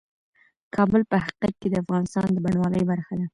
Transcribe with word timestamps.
کابل 0.75 1.01
په 1.11 1.15
حقیقت 1.25 1.53
کې 1.61 1.67
د 1.69 1.75
افغانستان 1.83 2.27
د 2.31 2.37
بڼوالۍ 2.45 2.83
برخه 2.91 3.13
ده. 3.19 3.25